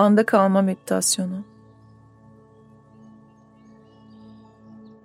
Anda 0.00 0.26
kalma 0.26 0.62
meditasyonu. 0.62 1.44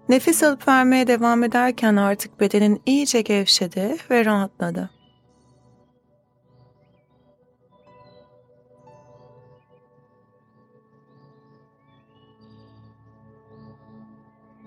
Nefes 0.10 0.44
alıp 0.44 0.68
vermeye 0.68 1.08
devam 1.08 1.44
ederken 1.44 1.96
artık 1.96 2.40
bedenin 2.40 2.82
iyice 2.86 3.22
gevşedi 3.22 3.98
ve 4.12 4.26
rahatladı. 4.26 4.90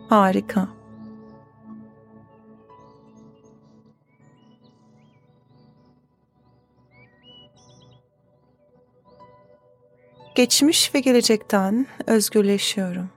Harika. 0.09 0.78
Geçmiş 10.39 10.95
ve 10.95 11.01
gelecekten 11.01 11.87
özgürleşiyorum. 12.07 13.11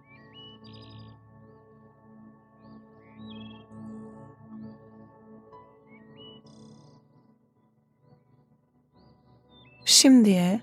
Şimdiye 9.86 10.62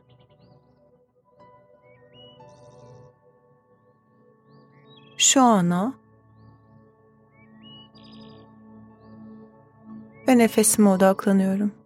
şu 5.17 5.43
ana 5.43 5.95
ve 10.29 10.39
nefesime 10.39 10.89
odaklanıyorum. 10.89 11.78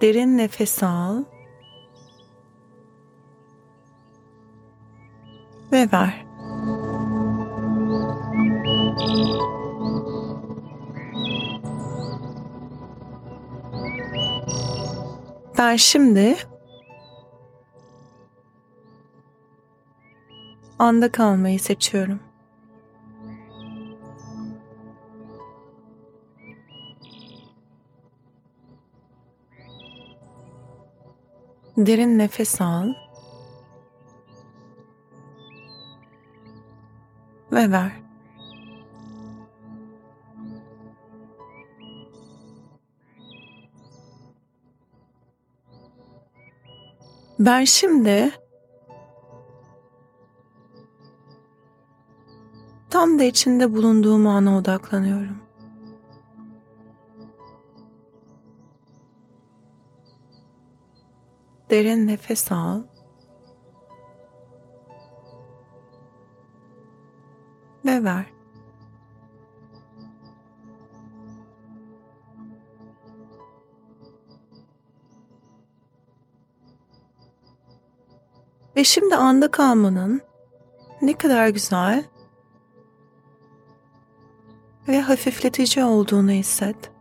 Derin 0.00 0.38
nefes 0.38 0.82
al 0.82 1.24
ve 5.72 5.88
ver. 5.92 6.24
Ben 15.58 15.76
şimdi 15.76 16.36
anda 20.78 21.12
kalmayı 21.12 21.60
seçiyorum. 21.60 22.27
Derin 31.78 32.18
nefes 32.18 32.60
al. 32.60 32.94
Ve 37.52 37.70
ver. 37.70 37.92
Ben 47.38 47.64
şimdi 47.64 48.30
tam 52.90 53.18
da 53.18 53.24
içinde 53.24 53.74
bulunduğum 53.74 54.26
ana 54.26 54.58
odaklanıyorum. 54.58 55.47
Derin 61.70 62.06
nefes 62.06 62.52
al. 62.52 62.82
Ve 67.84 68.04
ver. 68.04 68.26
Ve 78.76 78.84
şimdi 78.84 79.16
anda 79.16 79.50
kalmanın 79.50 80.20
ne 81.02 81.18
kadar 81.18 81.48
güzel 81.48 82.04
ve 84.88 85.00
hafifletici 85.00 85.84
olduğunu 85.84 86.30
hisset. 86.30 86.97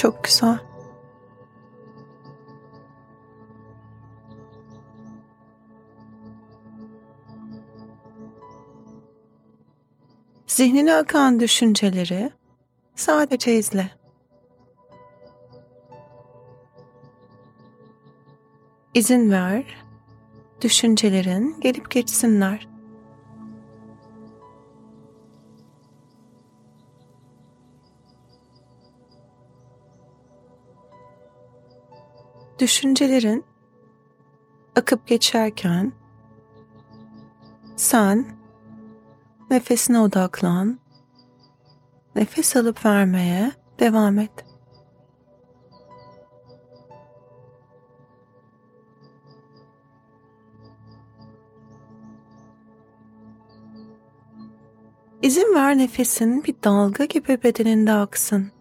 Çok 0.00 0.24
güzel. 0.24 0.58
Zihnine 10.46 10.94
akan 10.94 11.40
düşünceleri 11.40 12.30
sadece 12.94 13.54
izle. 13.54 13.90
İzin 18.94 19.30
ver, 19.30 19.64
düşüncelerin 20.60 21.60
gelip 21.60 21.90
geçsinler. 21.90 22.69
Düşüncelerin 32.60 33.44
akıp 34.76 35.06
geçerken 35.06 35.92
sen 37.76 38.26
nefesine 39.50 40.00
odaklan. 40.00 40.80
Nefes 42.16 42.56
alıp 42.56 42.84
vermeye 42.84 43.52
devam 43.78 44.18
et. 44.18 44.30
İzin 55.22 55.54
ver 55.54 55.78
nefesin 55.78 56.44
bir 56.44 56.54
dalga 56.64 57.04
gibi 57.04 57.42
bedeninde 57.42 57.92
aksın. 57.92 58.59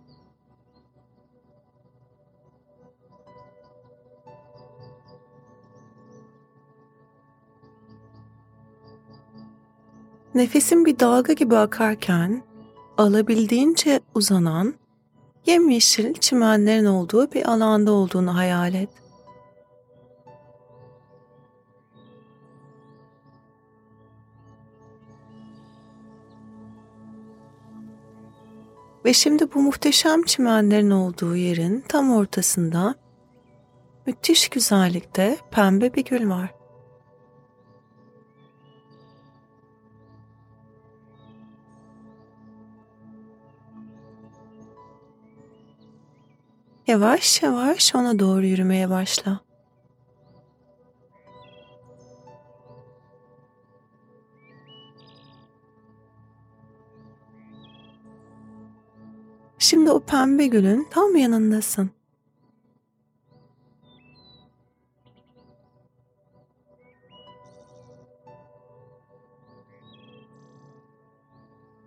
Nefesin 10.39 10.85
bir 10.85 10.99
dalga 10.99 11.33
gibi 11.33 11.57
akarken 11.57 12.43
alabildiğince 12.97 13.99
uzanan 14.15 14.73
yemyeşil 15.45 16.13
çimenlerin 16.13 16.85
olduğu 16.85 17.31
bir 17.31 17.49
alanda 17.51 17.91
olduğunu 17.91 18.37
hayal 18.37 18.73
et. 18.73 18.89
Ve 29.05 29.13
şimdi 29.13 29.53
bu 29.53 29.59
muhteşem 29.61 30.23
çimenlerin 30.23 30.91
olduğu 30.91 31.35
yerin 31.35 31.83
tam 31.87 32.11
ortasında 32.11 32.95
müthiş 34.07 34.49
güzellikte 34.49 35.37
pembe 35.51 35.93
bir 35.93 36.05
gül 36.05 36.29
var. 36.29 36.58
Yavaş 46.89 47.43
yavaş 47.43 47.95
ona 47.95 48.19
doğru 48.19 48.45
yürümeye 48.45 48.89
başla. 48.89 49.39
Şimdi 59.59 59.91
o 59.91 59.99
pembe 59.99 60.47
gülün 60.47 60.87
tam 60.91 61.15
yanındasın. 61.15 61.89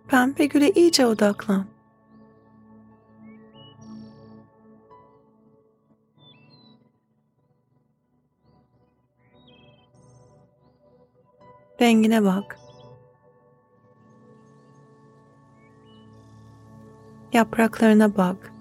Pembe 0.07 0.45
güle 0.45 0.71
iyice 0.71 1.05
odaklan. 1.05 1.65
Rengine 11.81 12.23
bak. 12.23 12.59
Yapraklarına 17.33 18.17
bak. 18.17 18.53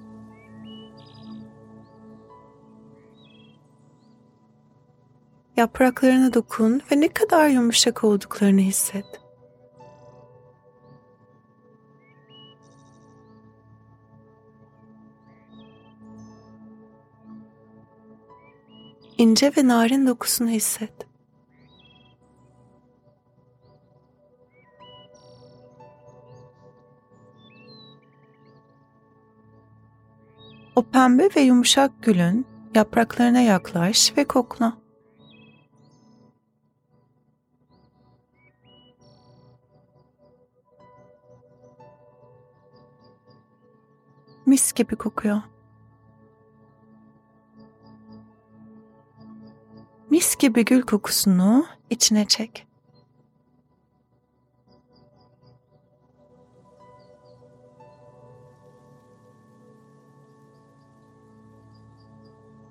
Yapraklarına 5.56 6.35
dokun 6.35 6.82
ve 6.93 7.00
ne 7.00 7.09
kadar 7.09 7.49
yumuşak 7.49 8.05
olduklarını 8.05 8.61
hisset. 8.61 9.05
İnce 19.19 19.53
ve 19.56 19.69
narin 19.69 20.06
dokusunu 20.06 20.49
hisset. 20.49 21.12
O 30.76 30.82
pembe 30.82 31.28
ve 31.36 31.40
yumuşak 31.40 32.02
gülün 32.02 32.46
yapraklarına 32.74 33.40
yaklaş 33.40 34.12
ve 34.16 34.24
kokla. 34.24 34.78
Mis 44.46 44.72
gibi 44.72 44.96
kokuyor. 44.96 45.42
Mis 50.10 50.36
gibi 50.36 50.64
gül 50.64 50.82
kokusunu 50.82 51.66
içine 51.90 52.24
çek. 52.24 52.71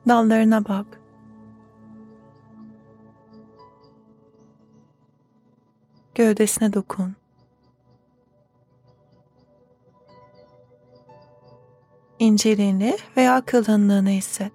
Dallarına 0.07 0.65
bak. 0.65 1.01
Gövdesine 6.15 6.74
dokun. 6.74 7.15
İnceliğini 12.19 12.98
veya 13.18 13.45
kalınlığını 13.45 14.09
hisset. 14.09 14.51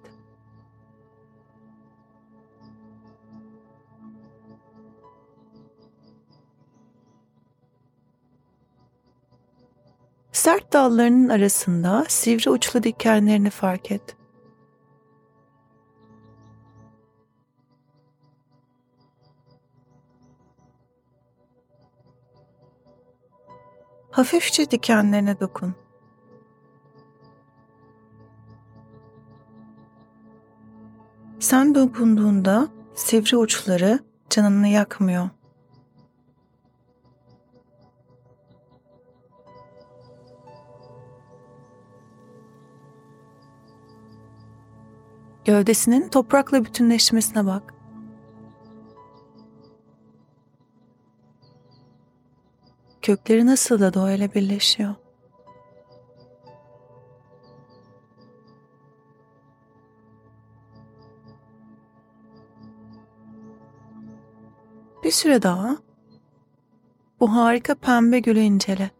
Sert 10.33 10.73
dallarının 10.73 11.29
arasında 11.29 12.05
sivri 12.09 12.51
uçlu 12.51 12.83
dikenlerini 12.83 13.51
fark 13.51 13.91
et. 13.91 14.17
Hafifçe 24.17 24.71
dikenlerine 24.71 25.41
dokun. 25.41 25.75
Sen 31.39 31.75
dokunduğunda 31.75 32.69
sivri 32.95 33.37
uçları 33.37 33.99
canını 34.31 34.69
yakmıyor. 34.69 35.29
Gövdesinin 45.45 46.09
toprakla 46.09 46.65
bütünleşmesine 46.65 47.47
bak. 47.47 47.76
Kökleri 53.07 53.47
nasıl 53.47 53.81
da 53.81 53.95
doğayla 53.95 54.35
birleşiyor. 54.35 54.95
Bir 65.05 65.11
süre 65.11 65.43
daha 65.43 65.77
bu 67.21 67.37
harika 67.37 67.75
pembe 67.75 68.19
gülü 68.19 68.41
incele. 68.41 68.91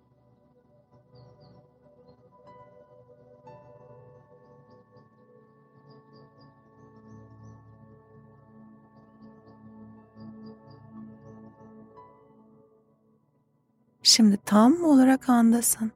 Şimdi 14.17 14.37
tam 14.45 14.85
olarak 14.85 15.29
andasın. 15.29 15.93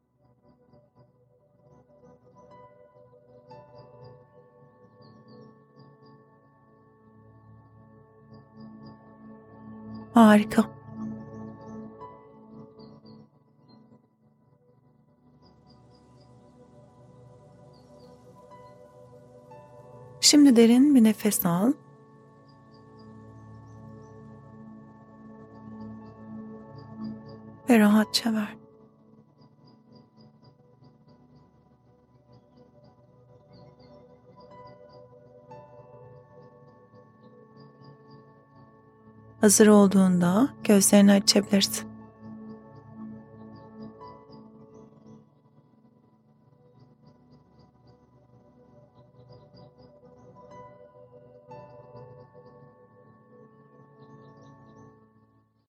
Harika. 10.15 10.65
Şimdi 20.21 20.57
derin 20.57 20.95
bir 20.95 21.05
nefes 21.05 21.47
al. 21.47 21.73
Ve 27.71 27.79
rahatça 27.79 28.33
ver. 28.33 28.57
Hazır 39.41 39.67
olduğunda 39.67 40.49
gözlerini 40.65 41.13
açabilirsin. 41.13 41.90